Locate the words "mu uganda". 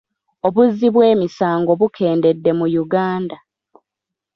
2.59-3.37